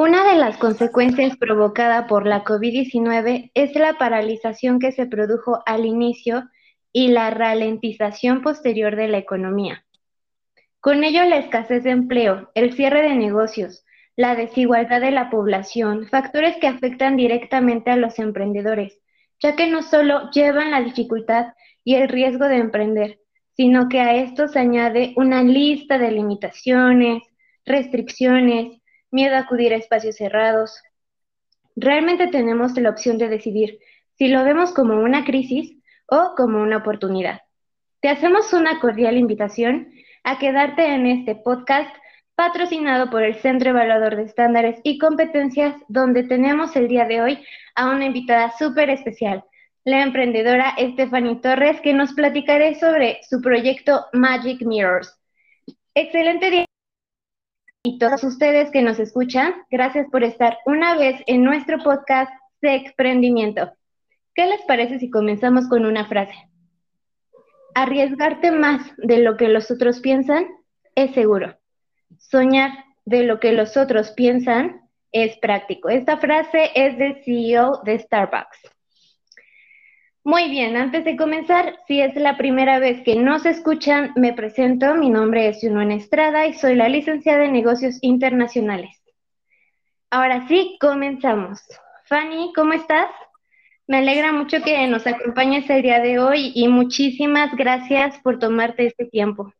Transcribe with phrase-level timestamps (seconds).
[0.00, 5.84] Una de las consecuencias provocada por la COVID-19 es la paralización que se produjo al
[5.84, 6.44] inicio
[6.90, 9.84] y la ralentización posterior de la economía.
[10.80, 13.84] Con ello, la escasez de empleo, el cierre de negocios,
[14.16, 18.98] la desigualdad de la población, factores que afectan directamente a los emprendedores,
[19.38, 21.48] ya que no solo llevan la dificultad
[21.84, 23.20] y el riesgo de emprender,
[23.54, 27.22] sino que a esto se añade una lista de limitaciones,
[27.66, 28.79] restricciones,
[29.10, 30.80] miedo a acudir a espacios cerrados.
[31.76, 33.78] Realmente tenemos la opción de decidir
[34.16, 37.40] si lo vemos como una crisis o como una oportunidad.
[38.00, 39.92] Te hacemos una cordial invitación
[40.24, 41.94] a quedarte en este podcast
[42.34, 47.44] patrocinado por el Centro Evaluador de Estándares y Competencias, donde tenemos el día de hoy
[47.74, 49.44] a una invitada súper especial,
[49.84, 55.18] la emprendedora Stephanie Torres, que nos platicará sobre su proyecto Magic Mirrors.
[55.94, 56.69] Excelente día
[57.82, 62.76] y todos ustedes que nos escuchan, gracias por estar una vez en nuestro podcast de
[62.76, 63.72] Emprendimiento.
[64.34, 66.34] ¿Qué les parece si comenzamos con una frase?
[67.74, 70.46] Arriesgarte más de lo que los otros piensan
[70.94, 71.56] es seguro.
[72.18, 72.70] Soñar
[73.06, 75.88] de lo que los otros piensan es práctico.
[75.88, 78.79] Esta frase es del CEO de Starbucks.
[80.22, 84.94] Muy bien, antes de comenzar, si es la primera vez que nos escuchan, me presento.
[84.94, 89.00] Mi nombre es Junón Estrada y soy la licenciada en negocios internacionales.
[90.10, 91.62] Ahora sí, comenzamos.
[92.04, 93.08] Fanny, ¿cómo estás?
[93.86, 98.86] Me alegra mucho que nos acompañes el día de hoy y muchísimas gracias por tomarte
[98.86, 99.54] este tiempo.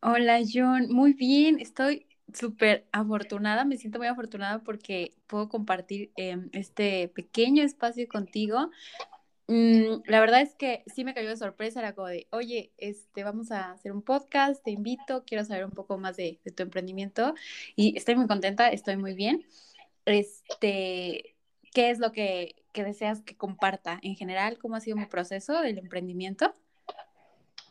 [0.00, 0.88] Hola, John.
[0.90, 7.62] Muy bien, estoy súper afortunada, me siento muy afortunada porque puedo compartir em, este pequeño
[7.62, 8.70] espacio contigo.
[9.48, 13.22] Mm, la verdad es que sí me cayó de sorpresa, era como de, oye, este,
[13.22, 17.34] vamos a hacer un podcast, te invito, quiero saber un poco más de, tu emprendimiento
[17.76, 19.46] y estoy muy contenta, estoy muy bien.
[20.04, 21.36] Este,
[21.72, 24.58] ¿qué es lo que, que deseas que comparta en general?
[24.58, 26.54] ¿Cómo ha sido mi proceso del emprendimiento?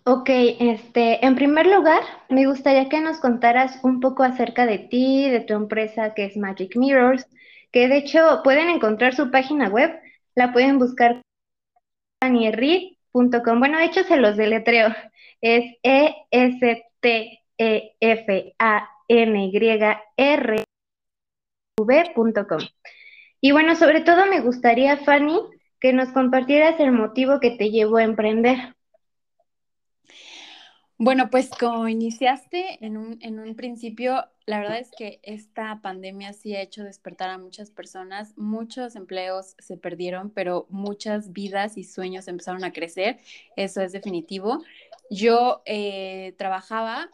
[0.07, 5.27] Ok, este, en primer lugar, me gustaría que nos contaras un poco acerca de ti,
[5.31, 7.25] de tu empresa que es Magic Mirrors,
[7.71, 9.99] que de hecho pueden encontrar su página web,
[10.35, 11.23] la pueden buscar
[12.21, 13.59] fannyreed.com.
[13.59, 14.89] Bueno, de hecho se los deletreo,
[15.41, 19.79] es E S T E F A N Y
[20.17, 20.63] R
[21.79, 22.59] V.com.
[23.41, 25.39] Y bueno, sobre todo me gustaría, Fanny,
[25.79, 28.75] que nos compartieras el motivo que te llevó a emprender.
[30.97, 36.31] Bueno, pues como iniciaste en un, en un principio, la verdad es que esta pandemia
[36.31, 41.83] sí ha hecho despertar a muchas personas, muchos empleos se perdieron, pero muchas vidas y
[41.83, 43.19] sueños empezaron a crecer,
[43.57, 44.63] eso es definitivo.
[45.09, 47.09] Yo eh, trabajaba,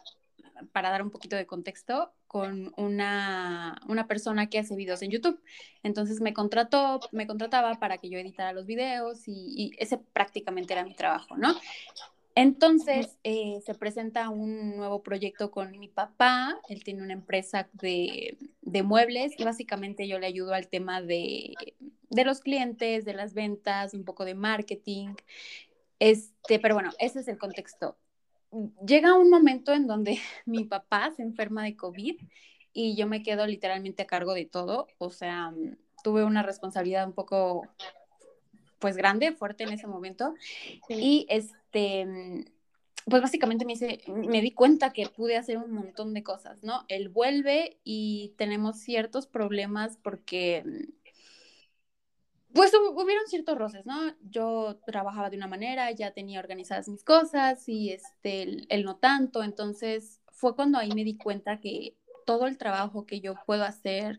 [0.70, 5.42] para dar un poquito de contexto, con una, una, persona que hace videos en YouTube.
[5.82, 10.72] Entonces me contrató, me contrataba para que yo editara los videos y, y, ese prácticamente
[10.72, 11.54] era mi trabajo, ¿no?
[12.34, 18.38] Entonces eh, se presenta un nuevo proyecto con mi papá, él tiene una empresa de,
[18.84, 21.54] muebles y básicamente yo le ayudo al tema de,
[22.10, 25.14] los clientes, de las ventas, un poco de marketing.
[25.98, 27.98] Este, pero bueno, ese es el contexto.
[28.86, 32.16] Llega un momento en donde mi papá se enferma de COVID
[32.72, 35.52] y yo me quedo literalmente a cargo de todo, o sea,
[36.02, 37.68] tuve una responsabilidad un poco
[38.82, 40.34] pues grande, fuerte en ese momento.
[40.88, 42.44] Y este, mm,
[43.06, 46.84] pues básicamente me, hice, me di cuenta que pude hacer un montón de cosas, ¿no?
[46.88, 51.12] Él vuelve y tenemos ciertos problemas porque, mm,
[52.52, 54.14] pues hubieron ciertos roces, ¿no?
[54.28, 59.44] Yo trabajaba de una manera, ya tenía organizadas mis cosas y este, él no tanto,
[59.44, 64.18] entonces fue cuando ahí me di cuenta que todo el trabajo que yo puedo hacer,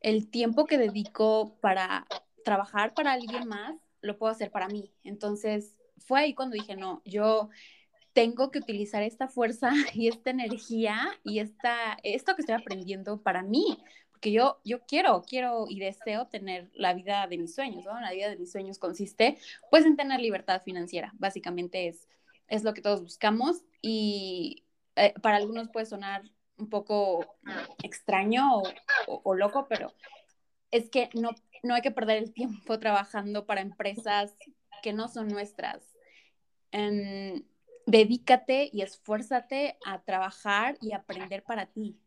[0.00, 2.06] el tiempo que dedico para
[2.44, 4.92] trabajar para alguien más, lo puedo hacer para mí.
[5.04, 7.50] Entonces, fue ahí cuando dije, no, yo
[8.12, 13.42] tengo que utilizar esta fuerza y esta energía y esta, esto que estoy aprendiendo para
[13.42, 13.78] mí,
[14.10, 18.00] porque yo, yo quiero, quiero y deseo tener la vida de mis sueños, ¿no?
[18.00, 19.36] La vida de mis sueños consiste
[19.70, 22.08] pues en tener libertad financiera, básicamente es,
[22.48, 24.64] es lo que todos buscamos y
[24.96, 26.22] eh, para algunos puede sonar
[26.56, 27.36] un poco
[27.82, 28.72] extraño o,
[29.06, 29.92] o loco, pero
[30.70, 31.30] es que no,
[31.62, 34.36] no hay que perder el tiempo trabajando para empresas
[34.82, 35.96] que no son nuestras.
[36.72, 37.44] Em,
[37.86, 41.98] dedícate y esfuérzate a trabajar y aprender para ti.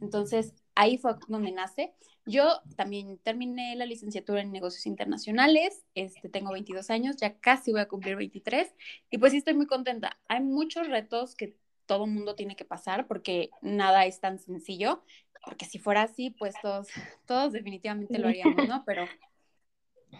[0.00, 1.94] Entonces, ahí fue donde nace.
[2.26, 7.80] Yo también terminé la licenciatura en negocios internacionales, este, tengo 22 años, ya casi voy
[7.80, 8.74] a cumplir 23
[9.10, 10.18] y pues sí estoy muy contenta.
[10.28, 11.56] Hay muchos retos que
[11.86, 15.02] todo mundo tiene que pasar porque nada es tan sencillo.
[15.44, 16.88] Porque si fuera así, pues todos,
[17.26, 18.84] todos definitivamente lo haríamos, ¿no?
[18.86, 19.06] Pero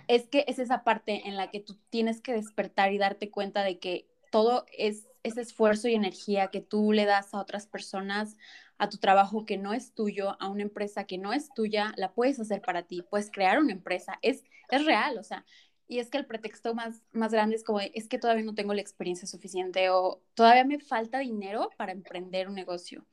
[0.06, 3.62] es que es esa parte en la que tú tienes que despertar y darte cuenta
[3.62, 8.36] de que todo es ese esfuerzo y energía que tú le das a otras personas,
[8.78, 12.12] a tu trabajo que no es tuyo, a una empresa que no es tuya, la
[12.12, 15.44] puedes hacer para ti, puedes crear una empresa, es, es real, o sea,
[15.88, 18.74] y es que el pretexto más, más grande es como, es que todavía no tengo
[18.74, 23.06] la experiencia suficiente o todavía me falta dinero para emprender un negocio.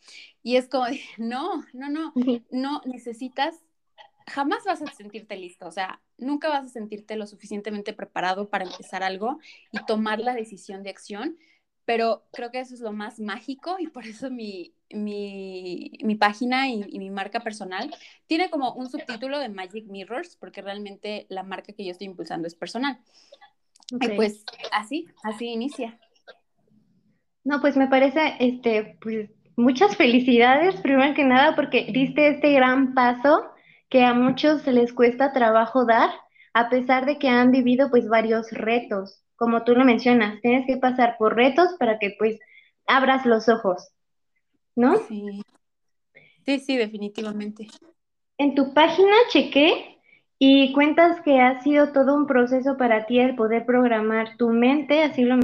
[0.43, 0.85] Y es como,
[1.17, 2.13] no, no, no,
[2.51, 3.55] no necesitas,
[4.27, 8.65] jamás vas a sentirte listo, o sea, nunca vas a sentirte lo suficientemente preparado para
[8.65, 9.39] empezar algo
[9.71, 11.37] y tomar la decisión de acción,
[11.85, 16.67] pero creo que eso es lo más mágico y por eso mi, mi, mi página
[16.67, 17.93] y, mi marca personal
[18.27, 22.47] tiene como un subtítulo de Magic Mirrors, porque realmente la marca que yo estoy impulsando
[22.47, 22.99] es personal.
[24.01, 25.99] Y pues así, así inicia.
[27.43, 32.95] No, pues me parece, este, pues muchas felicidades, primero que nada, porque diste este gran
[32.95, 33.43] paso
[33.89, 36.09] que a muchos se les cuesta trabajo dar,
[36.53, 39.24] a pesar de que han vivido pues varios retos.
[39.35, 42.39] Como tú lo mencionas, tienes que pasar por retos para que pues
[42.87, 43.95] abras los ojos.
[44.75, 44.97] ¿no?
[45.07, 45.41] Sí.
[46.45, 47.67] Sí, sí, definitivamente.
[48.37, 49.99] En tu página chequé
[50.37, 55.01] y cuentas que ha sido todo un proceso para ti el poder programar tu mente,
[55.01, 55.39] así lo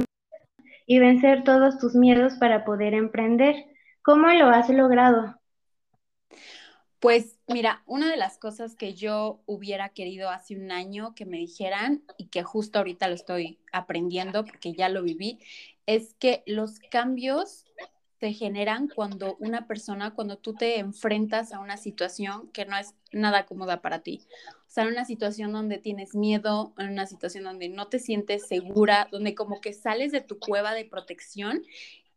[0.86, 3.56] y vencer todos tus miedos para poder emprender.
[4.02, 5.36] ¿Cómo lo has logrado?
[7.02, 11.36] Pues mira, una de las cosas que yo hubiera querido hace un año que me
[11.36, 15.40] dijeran y que justo ahorita lo estoy aprendiendo porque ya lo viví,
[15.84, 17.64] es que los cambios
[18.20, 22.94] se generan cuando una persona, cuando tú te enfrentas a una situación que no es
[23.10, 24.20] nada cómoda para ti.
[24.68, 28.46] O sea, en una situación donde tienes miedo, en una situación donde no te sientes
[28.46, 31.64] segura, donde como que sales de tu cueva de protección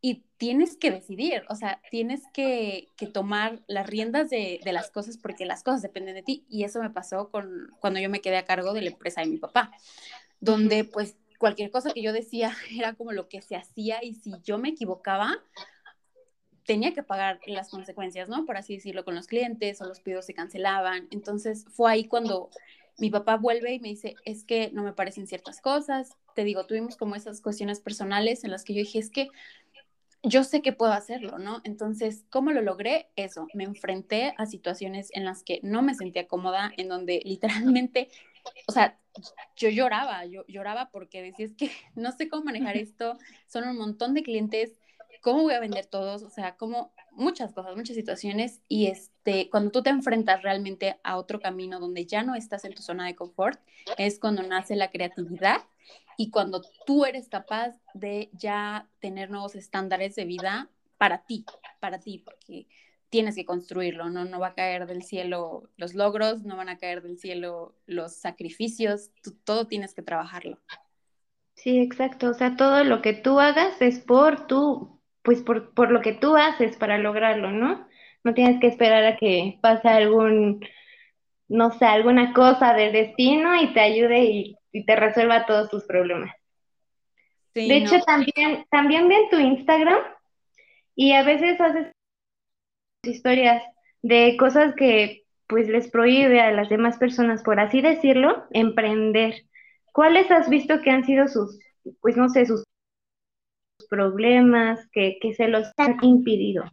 [0.05, 5.17] y tienes que decidir, o sea, tienes que, tomar las riendas de, de, las cosas
[5.17, 6.45] porque las cosas dependen de ti.
[6.47, 9.27] Y eso me pasó con, cuando yo me quedé a cargo de la empresa de
[9.27, 9.71] mi papá,
[10.39, 14.31] donde pues cualquier cosa que yo decía era como lo que se hacía y si
[14.43, 15.39] yo me equivocaba,
[16.67, 18.45] tenía que pagar las consecuencias, ¿no?
[18.45, 21.07] Por así decirlo, con los clientes o los pedidos se cancelaban.
[21.09, 22.51] Entonces fue ahí cuando
[22.99, 26.11] mi papá vuelve y me dice, es que no me parecen ciertas cosas.
[26.35, 29.31] Te digo, tuvimos como esas cuestiones personales en las que yo dije, es que
[30.25, 31.61] yo sé que puedo hacerlo, ¿no?
[31.63, 33.09] Entonces, ¿cómo lo logré?
[33.15, 38.09] Eso, me enfrenté a situaciones en las que no me sentía cómoda, en donde literalmente,
[38.67, 38.99] o sea,
[39.55, 43.17] yo lloraba, yo lloraba porque decía, es que no sé cómo manejar esto,
[43.47, 44.79] son un montón de clientes,
[45.21, 49.71] cómo voy a vender todos, o sea, como muchas cosas, muchas situaciones y este, cuando
[49.71, 53.15] tú te enfrentas realmente a otro camino donde ya no estás en tu zona de
[53.15, 53.59] confort,
[53.97, 55.61] es cuando nace la creatividad
[56.17, 61.45] y cuando tú eres capaz de ya tener nuevos estándares de vida para ti,
[61.79, 62.67] para ti, porque
[63.09, 64.25] tienes que construirlo, ¿no?
[64.25, 68.15] No va a caer del cielo los logros, no van a caer del cielo los
[68.15, 69.11] sacrificios,
[69.43, 70.59] todo tienes que trabajarlo.
[71.53, 72.29] Sí, exacto.
[72.29, 74.95] O sea, todo lo que tú hagas es por tu
[75.25, 77.87] pues por, por lo que tú haces para lograrlo, ¿no?
[78.23, 80.63] No tienes que esperar a que pase algún,
[81.47, 86.35] no sé, alguna cosa del destino y te ayude y, te resuelva todos tus problemas.
[87.53, 89.99] de hecho, también, también ven tu Instagram
[90.95, 91.91] y a veces haces
[93.03, 93.63] historias
[94.01, 99.45] de cosas que pues les prohíbe a las demás personas, por así decirlo, emprender.
[99.91, 101.59] ¿Cuáles has visto que han sido sus,
[102.01, 102.63] pues no sé, sus
[103.89, 106.65] problemas que, se los han impedido?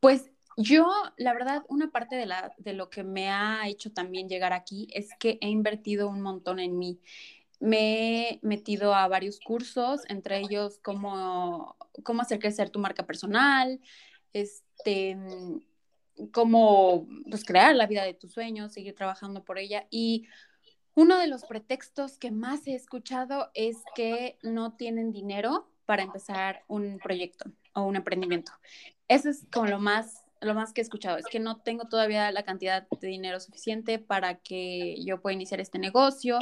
[0.00, 4.28] Pues yo, la verdad, una parte de, la, de lo que me ha hecho también
[4.28, 7.00] llegar aquí es que he invertido un montón en mí.
[7.60, 13.80] Me he metido a varios cursos, entre ellos cómo, cómo hacer crecer tu marca personal,
[14.32, 15.16] este,
[16.32, 19.86] cómo pues, crear la vida de tus sueños, seguir trabajando por ella.
[19.90, 20.26] Y
[20.94, 26.64] uno de los pretextos que más he escuchado es que no tienen dinero para empezar
[26.68, 28.52] un proyecto o un emprendimiento.
[29.08, 32.30] Eso es como lo más, lo más que he escuchado, es que no tengo todavía
[32.32, 36.38] la cantidad de dinero suficiente para que yo pueda iniciar este negocio.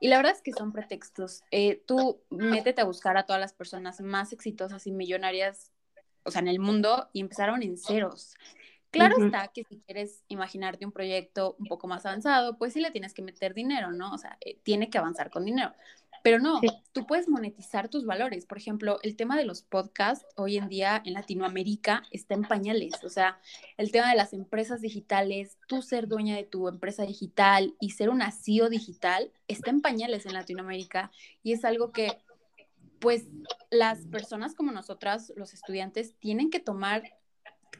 [0.00, 1.42] Y la verdad es que son pretextos.
[1.50, 5.70] Eh, tú métete a buscar a todas las personas más exitosas y millonarias,
[6.24, 8.34] o sea, en el mundo, y empezaron en ceros.
[8.90, 12.90] Claro está que si quieres imaginarte un proyecto un poco más avanzado, pues sí le
[12.90, 14.12] tienes que meter dinero, ¿no?
[14.12, 15.72] O sea, eh, tiene que avanzar con dinero.
[16.22, 16.60] Pero no,
[16.92, 18.46] tú puedes monetizar tus valores.
[18.46, 23.02] Por ejemplo, el tema de los podcasts hoy en día en Latinoamérica está en pañales.
[23.04, 23.40] O sea,
[23.76, 28.08] el tema de las empresas digitales, tú ser dueña de tu empresa digital y ser
[28.08, 31.10] una CEO digital, está en pañales en Latinoamérica.
[31.42, 32.18] Y es algo que,
[33.00, 33.24] pues,
[33.70, 37.02] las personas como nosotras, los estudiantes, tienen que tomar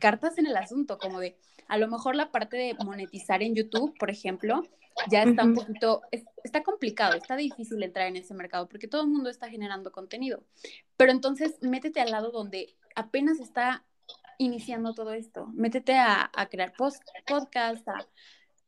[0.01, 1.39] cartas en el asunto, como de,
[1.69, 4.63] a lo mejor la parte de monetizar en YouTube, por ejemplo,
[5.11, 6.03] ya está un poquito,
[6.45, 10.43] está complicado, está difícil entrar en ese mercado porque todo el mundo está generando contenido.
[10.97, 13.85] Pero entonces métete al lado donde apenas está
[14.39, 15.47] iniciando todo esto.
[15.55, 18.07] Métete a, crear post, podcast, a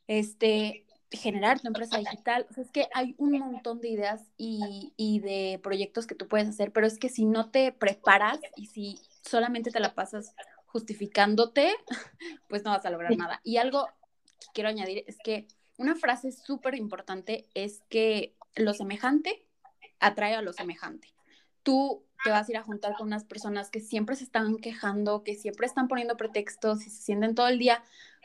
[0.06, 2.46] este, generar tu empresa digital.
[2.50, 6.28] O sea, es que hay un montón de ideas y, y, de proyectos que tú
[6.28, 10.34] puedes hacer, pero es que si no te preparas y si solamente te la pasas
[10.74, 11.72] justificándote,
[12.48, 13.40] pues no vas a lograr nada.
[13.44, 13.86] Y algo
[14.40, 19.46] que quiero añadir es que una frase súper importante es que lo semejante
[20.00, 21.14] atrae a lo semejante.
[21.62, 25.22] Tú te vas a ir a juntar con unas personas que siempre se están quejando,
[25.22, 27.84] que siempre están poniendo pretextos y se sienten todo el día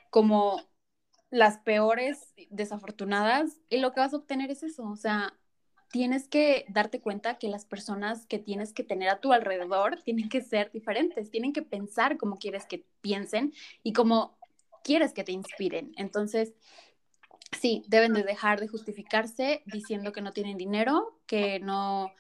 [0.09, 0.67] como
[1.29, 5.37] las peores desafortunadas y lo que vas a obtener es eso, o sea,
[5.91, 10.29] tienes que darte cuenta que las personas que tienes que tener a tu alrededor tienen
[10.29, 13.53] que ser diferentes, tienen que pensar como quieres que piensen
[13.83, 14.37] y como
[14.83, 15.93] quieres que te inspiren.
[15.97, 16.53] Entonces,
[17.59, 22.11] sí, deben de dejar de justificarse diciendo que no tienen dinero, que no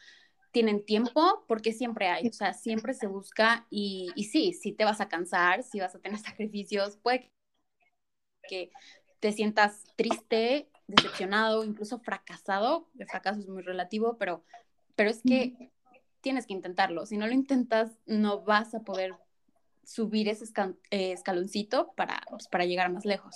[0.51, 4.99] tienen tiempo, porque siempre hay, o sea, siempre se busca y, sí, sí te vas
[4.99, 7.31] a cansar, sí vas a tener sacrificios, puede
[8.47, 8.71] que
[9.19, 14.43] te sientas triste, decepcionado, incluso fracasado, el fracaso es muy relativo, pero,
[14.95, 15.71] pero es que
[16.21, 19.13] tienes que intentarlo, si no lo intentas no vas a poder
[19.83, 20.45] subir ese
[20.91, 23.35] eh, escaloncito para, pues, para llegar más lejos.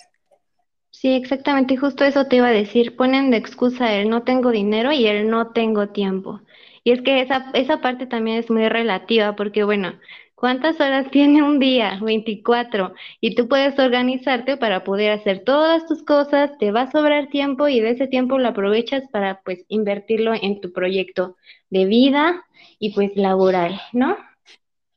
[0.91, 2.95] Sí, exactamente, justo eso te iba a decir.
[2.95, 6.41] Ponen de excusa el no tengo dinero y el no tengo tiempo.
[6.83, 9.93] Y es que esa, esa parte también es muy relativa porque, bueno,
[10.43, 11.97] ¿cuántas horas tiene un día?
[12.01, 12.93] 24.
[13.21, 17.69] Y tú puedes organizarte para poder hacer todas tus cosas, te va a sobrar tiempo
[17.69, 21.37] y de ese tiempo lo aprovechas para, pues, invertirlo en tu proyecto
[21.69, 22.43] de vida
[22.77, 24.17] y, pues, laboral, ¿no?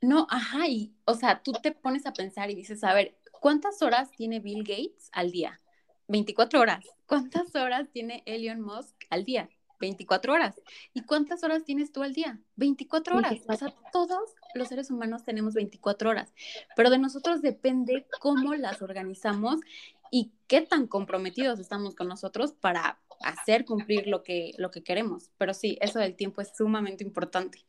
[0.01, 3.83] No, ajá, y, o sea, tú te pones a pensar y dices, a ver, ¿cuántas
[3.83, 5.61] horas tiene Bill Gates al día?
[6.09, 6.85] 24 horas.
[7.07, 9.49] ¿Cuántas horas tiene Elon Musk al día?
[9.79, 10.61] 24 horas.
[10.95, 12.39] ¿Y cuántas horas tienes tú al día?
[12.57, 13.35] 24 horas.
[13.49, 16.33] O sea, todos los seres humanos tenemos 24 horas,
[16.75, 19.61] pero de nosotros depende cómo las organizamos
[20.11, 25.31] y qué tan comprometidos estamos con nosotros para hacer cumplir lo que, lo que queremos.
[25.39, 27.65] Pero sí, eso del tiempo es sumamente importante.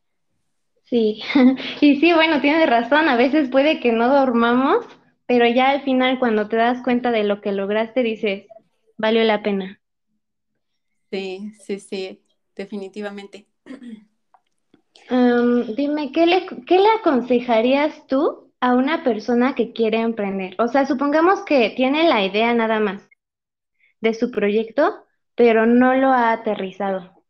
[0.84, 1.20] Sí,
[1.80, 4.86] y sí, bueno, tienes razón, a veces puede que no dormamos
[5.28, 8.46] pero ya al final cuando te das cuenta de lo que lograste dices,
[8.96, 9.78] valió la pena.
[11.10, 12.22] Sí, sí, sí,
[12.54, 13.46] definitivamente.
[15.76, 20.54] dime, ¿qué le, ¿qué le aconsejarías tú a una persona que quiere emprender?
[20.58, 23.08] O sea, supongamos que tiene la idea nada más
[24.00, 27.24] de su proyecto, pero no lo ha aterrizado.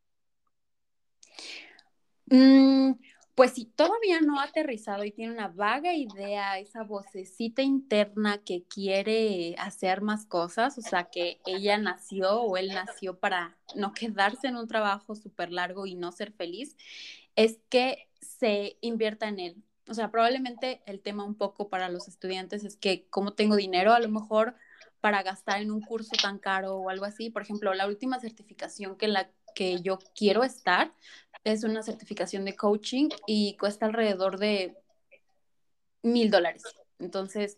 [2.30, 2.92] Mm,
[3.38, 8.64] pues si todavía no ha aterrizado y tiene una vaga idea, esa vocecita interna que
[8.64, 14.48] quiere hacer más cosas, o sea, que ella nació o él nació para no quedarse
[14.48, 16.76] en un trabajo súper largo y no ser feliz,
[17.36, 19.62] es que se invierta en él.
[19.88, 23.92] O sea, probablemente el tema un poco para los estudiantes es que como tengo dinero,
[23.94, 24.56] a lo mejor
[25.00, 27.30] para gastar en un curso tan caro o algo así.
[27.30, 30.92] Por ejemplo, la última certificación que la que yo quiero estar
[31.52, 34.76] es una certificación de coaching y cuesta alrededor de
[36.02, 36.62] mil dólares.
[36.98, 37.56] Entonces,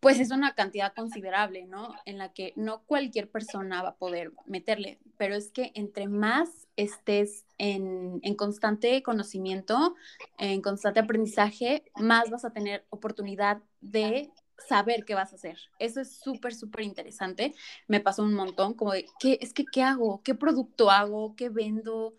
[0.00, 1.94] pues es una cantidad considerable, ¿no?
[2.04, 6.68] En la que no cualquier persona va a poder meterle, pero es que entre más
[6.76, 9.94] estés en, en, constante conocimiento,
[10.38, 14.30] en constante aprendizaje, más vas a tener oportunidad de
[14.68, 15.58] saber qué vas a hacer.
[15.78, 17.54] Eso es súper, súper interesante.
[17.88, 20.22] Me pasó un montón, como de, ¿qué, es que, ¿qué hago?
[20.22, 21.34] ¿Qué producto hago?
[21.36, 22.14] ¿Qué vendo?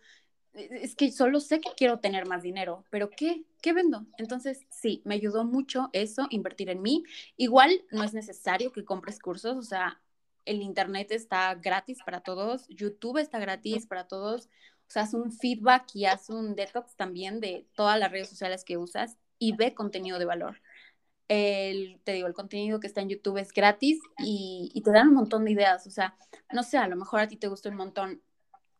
[0.55, 3.43] E, es que solo sé que quiero tener más dinero, pero ¿qué?
[3.61, 4.05] ¿Qué vendo?
[4.17, 7.03] Entonces, sí, me ayudó mucho eso, invertir en mí.
[7.37, 10.01] Igual no es necesario que compres cursos, o sea,
[10.45, 14.47] el Internet está gratis para todos, YouTube está gratis para todos,
[14.87, 18.63] o sea, haz un feedback y haz un detox también de todas las redes sociales
[18.63, 20.61] que usas y ve contenido de valor
[21.27, 25.09] el, te digo, el contenido que está en YouTube es gratis y, y, te dan
[25.09, 25.87] un montón de ideas.
[25.87, 26.15] O sea,
[26.53, 28.21] no sé, a lo mejor a ti te gusta un montón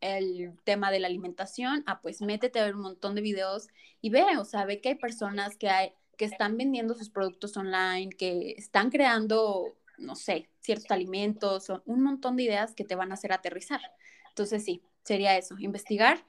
[0.06, 3.68] el tema de la alimentación, ah, pues métete a ver un montón de videos
[4.02, 7.58] y ve, o sea, ve que hay personas que, hay, que están vendiendo sus productos
[7.58, 13.12] online, que están creando, no sé, ciertos alimentos, un montón de ideas que te van
[13.12, 13.82] a hacer aterrizar.
[14.30, 16.20] Entonces, sí, sería eso, investigar,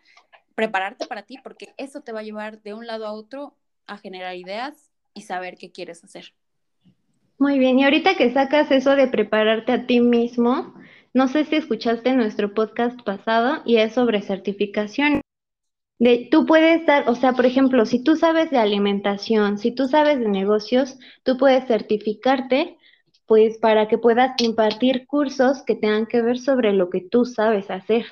[0.55, 3.57] prepararte para ti, porque eso te va a llevar de un lado a otro
[3.87, 6.35] a generar ideas y saber qué quieres hacer.
[7.39, 10.75] Muy bien, y ahorita que sacas eso de prepararte a ti mismo,
[11.17, 15.23] no sé si escuchaste nuestro podcast pasado y es sobre certificación.
[15.99, 19.89] De, tú puedes dar, o sea, por ejemplo, si tú sabes de alimentación, si tú
[19.89, 22.77] sabes de negocios, tú puedes certificarte,
[23.25, 27.71] pues para que puedas impartir cursos que tengan que ver sobre lo que tú sabes
[27.71, 28.05] hacer.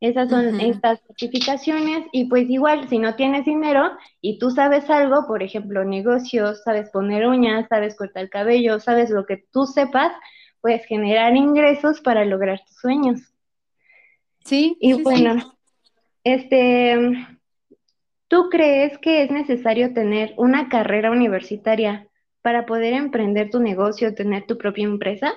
[0.00, 3.90] Esas son estas certificaciones y pues igual, si no tienes dinero
[4.20, 9.10] y tú sabes algo, por ejemplo, negocios, sabes poner uñas, sabes cortar el cabello, sabes
[9.10, 10.12] lo que tú sepas,
[10.60, 13.20] puedes generar ingresos para lograr tus sueños.
[14.44, 14.76] Sí.
[14.80, 15.58] Y bueno,
[16.24, 16.96] este,
[18.28, 22.08] ¿tú crees que es necesario tener una carrera universitaria
[22.42, 25.34] para poder emprender tu negocio, tener tu propia empresa?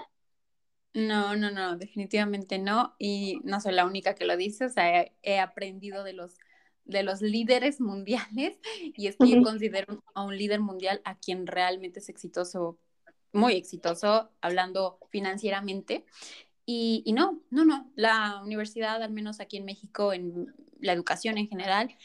[0.94, 2.96] No, no, no, definitivamente no.
[3.00, 6.38] Y no soy la única que lo dice, o sea, he, aprendido de los,
[6.86, 8.60] de los líderes mundiales
[8.96, 12.78] y es que yo considero a un líder mundial a quien realmente es exitoso,
[13.34, 16.06] muy exitoso, hablando financieramente.
[16.66, 21.38] Y, y, no, no, no, la universidad, al menos aquí en México, en la educación
[21.38, 21.96] en general,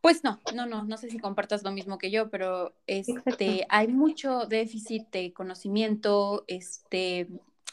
[0.00, 3.88] pues no, no, no, no sé si compartas lo mismo que yo, pero este, hay
[3.88, 7.28] mucho déficit de conocimiento, este,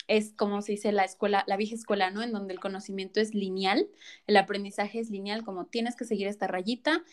[0.08, 2.24] es como se dice la escuela, la vieja escuela, ¿no?
[2.24, 3.88] En donde el conocimiento es lineal,
[4.28, 7.04] el aprendizaje es lineal, como tienes que seguir esta rayita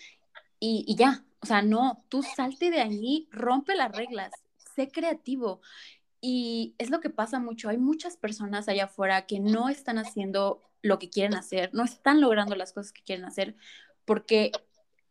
[0.59, 4.33] y, y ya, o sea, no, tú salte de allí, rompe las reglas,
[4.75, 5.61] sé creativo.
[6.21, 10.62] Y es lo que pasa mucho, hay muchas personas allá afuera que no están haciendo
[10.81, 13.57] lo que quieren hacer, no están logrando las cosas que quieren hacer
[14.05, 14.52] porque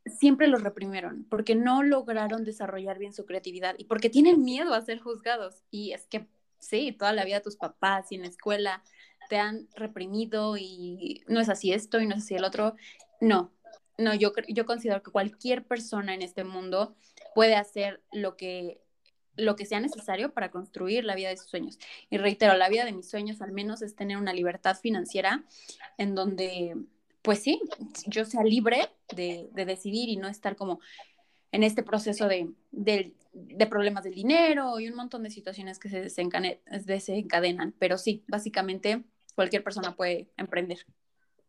[0.06, 4.82] siempre los reprimieron, porque no lograron desarrollar bien su creatividad y porque tienen miedo a
[4.82, 5.64] ser juzgados.
[5.70, 6.28] Y es que
[6.60, 8.84] sí, toda la vida tus papás y en la escuela
[9.30, 12.76] te han reprimido y no es así esto y no es así el otro.
[13.20, 13.52] No,
[13.98, 16.96] no, yo, yo considero que cualquier persona en este mundo
[17.36, 18.82] puede hacer lo que,
[19.36, 21.80] lo que sea necesario para construir la vida de sus sueños.
[22.10, 25.44] Y reitero, la vida de mis sueños al menos es tener una libertad financiera
[25.98, 26.76] en donde,
[27.22, 27.62] pues sí,
[28.08, 30.80] yo sea libre de, de decidir y no estar como
[31.52, 32.54] en este proceso de,
[33.70, 37.74] problemas del dinero y un montón de situaciones que se desencadenan.
[37.78, 39.04] Pero sí, básicamente
[39.36, 40.86] cualquier persona puede emprender.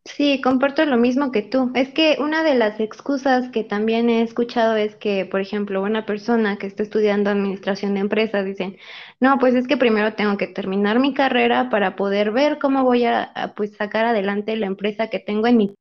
[0.05, 1.71] Sí, comparto lo mismo que tú.
[1.75, 6.07] Es que una de las excusas que también he escuchado es que, por ejemplo, una
[6.07, 8.77] persona que está estudiando administración de empresas dicen,
[9.21, 13.05] no, pues es que primero tengo que terminar mi carrera para poder ver cómo voy
[13.05, 15.75] a, a pues sacar adelante la empresa que tengo en mi...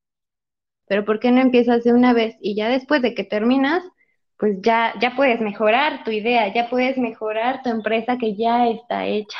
[0.88, 3.84] Pero ¿por qué no empiezas de una vez y ya después de que terminas,
[4.38, 9.06] pues ya, ya puedes mejorar tu idea, ya puedes mejorar tu empresa que ya está
[9.06, 9.38] hecha.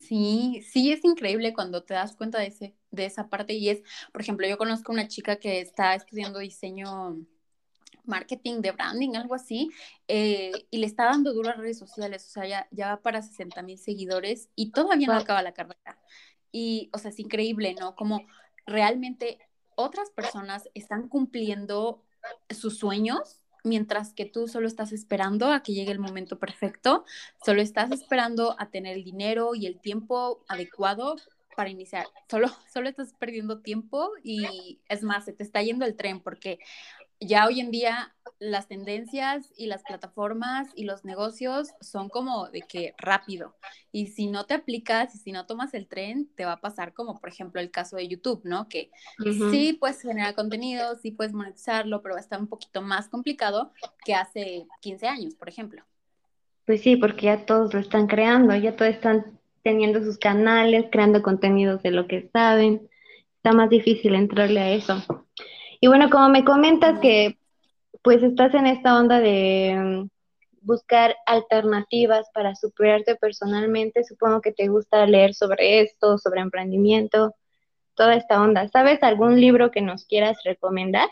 [0.00, 3.82] Sí, sí, es increíble cuando te das cuenta de, ese, de esa parte y es,
[4.12, 7.18] por ejemplo, yo conozco una chica que está estudiando diseño
[8.06, 9.70] marketing de branding, algo así,
[10.08, 13.22] eh, y le está dando duro a redes sociales, o sea, ya, ya va para
[13.22, 15.98] 60 mil seguidores y todavía no acaba la carrera.
[16.50, 17.94] Y, o sea, es increíble, ¿no?
[17.94, 18.26] Como
[18.66, 19.38] realmente
[19.76, 22.02] otras personas están cumpliendo
[22.48, 27.04] sus sueños mientras que tú solo estás esperando a que llegue el momento perfecto,
[27.44, 31.16] solo estás esperando a tener el dinero y el tiempo adecuado
[31.56, 32.06] para iniciar.
[32.30, 36.58] Solo, solo estás perdiendo tiempo y es más, se te está yendo el tren porque
[37.20, 42.62] ya hoy en día las tendencias y las plataformas y los negocios son como de
[42.62, 43.54] que rápido.
[43.92, 46.94] Y si no te aplicas y si no tomas el tren, te va a pasar
[46.94, 48.68] como por ejemplo el caso de YouTube, ¿no?
[48.68, 48.90] Que
[49.50, 53.72] sí puedes generar contenido, sí puedes monetizarlo, pero va a estar un poquito más complicado
[54.04, 55.84] que hace 15 años, por ejemplo.
[56.64, 61.22] Pues sí, porque ya todos lo están creando, ya todos están teniendo sus canales, creando
[61.22, 62.88] contenidos de lo que saben.
[63.36, 65.26] Está más difícil entrarle a eso.
[65.80, 67.38] Y bueno, como me comentas que
[68.02, 70.08] pues estás en esta onda de mm,
[70.62, 77.34] buscar alternativas para superarte personalmente, supongo que te gusta leer sobre esto, sobre emprendimiento,
[77.94, 78.68] toda esta onda.
[78.68, 81.08] ¿Sabes algún libro que nos quieras recomendar?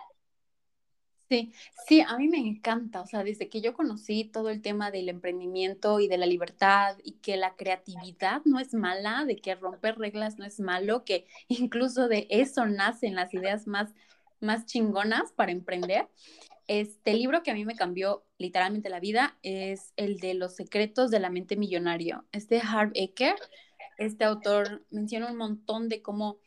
[1.31, 1.53] Sí,
[1.87, 5.11] sí, a mí me encanta, o sea, desde que yo conocí todo el tema del
[5.11, 9.99] emprendimiento y de la libertad y que la creatividad no es mala, de que romper
[9.99, 13.93] reglas no es malo, que incluso de eso nacen las ideas más
[14.41, 16.09] más chingonas para emprender.
[16.67, 21.11] Este libro que a mí me cambió literalmente la vida es el de Los secretos
[21.11, 22.27] de la mente millonario.
[22.31, 23.37] Es de Harv Eker.
[23.97, 26.39] Este autor menciona un montón de cómo,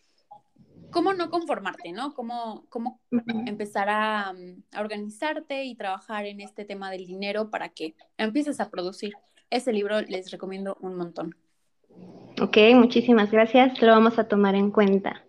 [0.92, 2.14] cómo no conformarte, ¿no?
[2.14, 3.02] Cómo, cómo
[3.48, 8.70] empezar a, a organizarte y trabajar en este tema del dinero para que empieces a
[8.70, 9.14] producir.
[9.50, 11.36] Ese libro les recomiendo un montón.
[12.40, 13.82] Ok, muchísimas gracias.
[13.82, 15.26] Lo vamos a tomar en cuenta.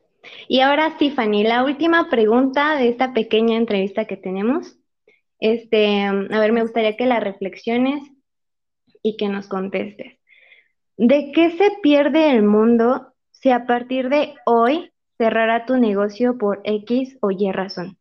[0.49, 4.77] Y ahora, Tiffany, la última pregunta de esta pequeña entrevista que tenemos.
[5.41, 8.03] Este, a ver, me gustaría que la reflexiones
[9.03, 10.19] y que nos contestes.
[10.97, 16.61] ¿De qué se pierde el mundo si a partir de hoy cerrará tu negocio por
[16.65, 17.99] X o Y razón?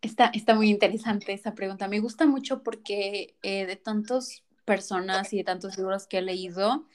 [0.00, 1.86] Está, está muy interesante esa pregunta.
[1.88, 6.86] Me gusta mucho porque eh, de tantas personas y de tantos libros que he leído,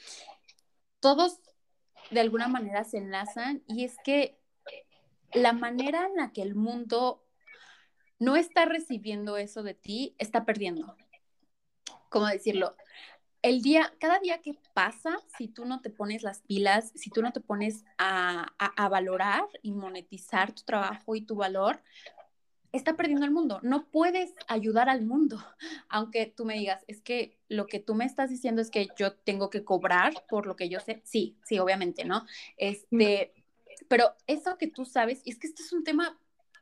[1.00, 1.40] todos
[2.12, 4.38] de alguna manera se enlazan y es que
[5.34, 7.24] la manera en la que el mundo
[8.20, 10.96] no está recibiendo eso de ti, está perdiendo.
[12.10, 12.76] ¿Cómo decirlo?
[13.42, 17.22] El día, cada día que pasa, si tú no te pones las pilas, si tú
[17.22, 21.82] no te pones a, a valorar y monetizar tu trabajo y tu valor,
[22.78, 23.60] está perdiendo el mundo.
[23.64, 25.44] No puedes ayudar al mundo,
[25.90, 29.14] aunque tú me digas, es que lo que tú me estás diciendo es que yo
[29.14, 31.02] tengo que cobrar por lo que yo sé.
[31.04, 32.26] Sí, sí, obviamente, ¿no?
[32.58, 33.34] Este,
[33.88, 36.18] pero eso que tú sabes, y es que este es un tema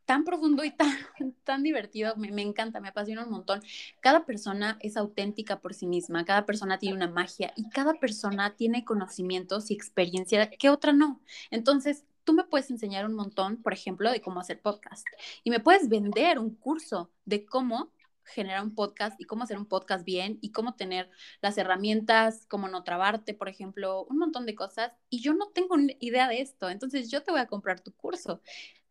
[0.05, 0.89] tan profundo y tan,
[1.43, 3.61] tan divertido, me, me, encanta, me apasiona un montón.
[4.01, 8.55] Cada persona es auténtica por sí misma, cada persona tiene una magia y cada persona
[8.55, 11.21] tiene conocimientos y experiencia que otra no.
[11.49, 15.07] Entonces, tú me puedes enseñar un montón, por ejemplo, de cómo hacer podcast
[15.43, 17.93] y me puedes vender un curso de cómo
[18.25, 21.09] generar un podcast y cómo hacer un podcast bien y cómo tener
[21.41, 24.93] las herramientas, cómo no trabarte, por ejemplo, un montón de cosas.
[25.09, 28.41] Y yo no tengo idea de esto, entonces yo te voy a comprar tu curso.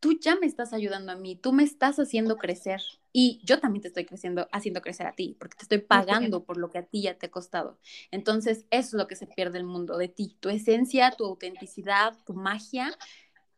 [0.00, 3.80] Tú ya me estás ayudando a mí, tú me estás haciendo crecer y yo también
[3.80, 6.82] te estoy creciendo, haciendo crecer a ti, porque te estoy pagando por lo que a
[6.82, 7.78] ti ya te ha costado.
[8.10, 12.14] Entonces, eso es lo que se pierde el mundo de ti, tu esencia, tu autenticidad,
[12.26, 12.94] tu magia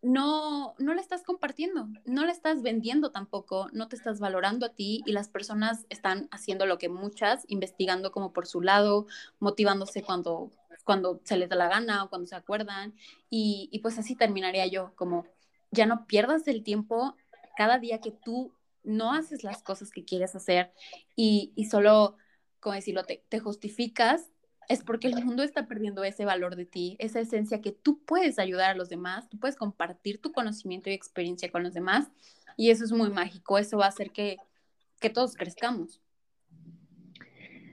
[0.03, 4.75] no, no la estás compartiendo, no la estás vendiendo tampoco, no te estás valorando a
[4.75, 9.07] ti y las personas están haciendo lo que muchas, investigando como por su lado,
[9.41, 10.51] motivándose cuando,
[10.85, 12.95] cuando se les da la gana o cuando se acuerdan.
[13.31, 15.27] Y, y pues así terminaría yo, como
[15.71, 17.17] ya no pierdas el tiempo
[17.57, 18.53] cada día que tú
[18.85, 20.73] no haces las cosas que quieres hacer
[21.17, 22.17] y, y solo,
[22.61, 24.31] como decirlo, te, te justificas
[24.69, 28.39] es porque el mundo está perdiendo ese valor de ti, esa esencia que tú puedes
[28.39, 32.11] ayudar a los demás, tú puedes compartir tu conocimiento y experiencia con los demás
[32.57, 34.37] y eso es muy mágico, eso va a hacer que,
[35.01, 36.01] que todos crezcamos.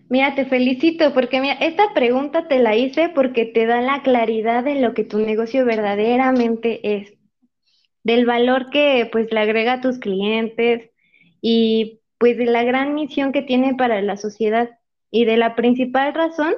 [0.09, 4.63] Mira, te felicito porque mira, esta pregunta te la hice porque te da la claridad
[4.63, 7.13] de lo que tu negocio verdaderamente es,
[8.03, 10.91] del valor que pues le agrega a tus clientes
[11.41, 14.69] y pues de la gran misión que tiene para la sociedad
[15.09, 16.53] y de la principal razón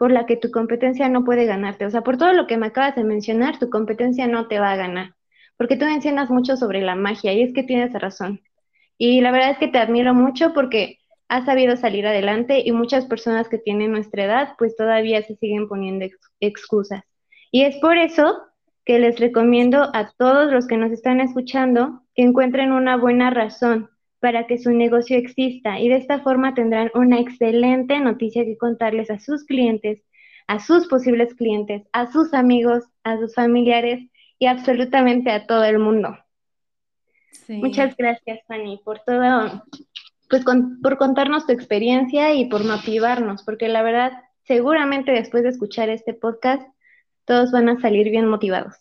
[0.00, 1.84] por la que tu competencia no puede ganarte.
[1.84, 4.72] O sea, por todo lo que me acabas de mencionar, tu competencia no te va
[4.72, 5.12] a ganar.
[5.58, 8.40] Porque tú mencionas mucho sobre la magia y es que tienes razón.
[8.96, 13.04] Y la verdad es que te admiro mucho porque has sabido salir adelante y muchas
[13.04, 16.06] personas que tienen nuestra edad pues todavía se siguen poniendo
[16.40, 17.02] excusas.
[17.50, 18.40] Y es por eso
[18.86, 23.90] que les recomiendo a todos los que nos están escuchando que encuentren una buena razón
[24.20, 29.10] para que su negocio exista y de esta forma tendrán una excelente noticia que contarles
[29.10, 30.02] a sus clientes,
[30.46, 35.78] a sus posibles clientes, a sus amigos, a sus familiares y absolutamente a todo el
[35.78, 36.16] mundo.
[37.48, 39.64] Muchas gracias, Fanny, por todo,
[40.28, 40.44] pues
[40.82, 44.12] por contarnos tu experiencia y por motivarnos, porque la verdad,
[44.44, 46.62] seguramente después de escuchar este podcast,
[47.24, 48.76] todos van a salir bien motivados.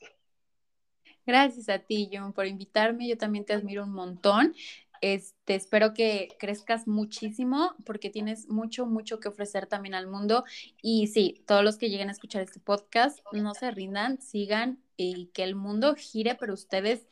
[1.26, 3.08] Gracias a ti, John, por invitarme.
[3.08, 4.56] Yo también te admiro un montón.
[5.02, 10.44] Este, espero que crezcas muchísimo porque tienes mucho, mucho que ofrecer también al mundo.
[10.82, 15.28] Y sí, todos los que lleguen a escuchar este podcast, no se rindan, sigan y
[15.28, 17.08] que el mundo gire, pero ustedes,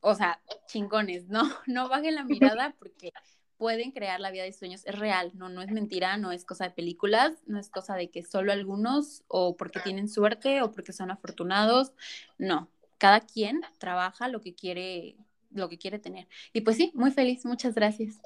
[0.00, 1.42] o sea, chingones, ¿no?
[1.66, 3.12] No bajen la mirada porque
[3.56, 4.82] pueden crear la vida de sueños.
[4.84, 8.10] Es real, no, no es mentira, no es cosa de películas, no es cosa de
[8.10, 11.92] que solo algunos o porque tienen suerte o porque son afortunados.
[12.38, 15.16] No, cada quien trabaja lo que quiere
[15.54, 16.26] lo que quiere tener.
[16.52, 18.20] Y pues sí, muy feliz, muchas gracias.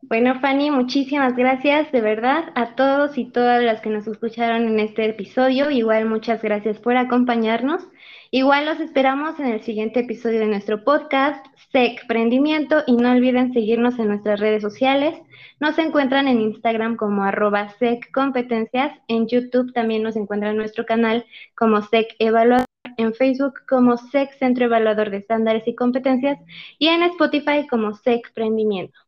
[0.00, 4.78] Bueno, Fanny, muchísimas gracias de verdad a todos y todas las que nos escucharon en
[4.78, 5.70] este episodio.
[5.70, 7.82] Igual muchas gracias por acompañarnos.
[8.30, 13.52] Igual los esperamos en el siguiente episodio de nuestro podcast, SEC Prendimiento, y no olviden
[13.52, 15.18] seguirnos en nuestras redes sociales.
[15.58, 20.86] Nos encuentran en Instagram como arroba SEC Competencias, en YouTube también nos encuentran en nuestro
[20.86, 26.38] canal como SEC Evaluador en Facebook como SEC Centro Evaluador de Estándares y Competencias
[26.78, 28.98] y en Spotify como SEC Prendimiento.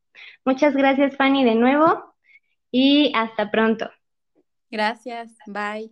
[0.44, 2.14] Muchas gracias Fanny de nuevo
[2.70, 3.90] y hasta pronto.
[4.70, 5.90] Gracias, bye.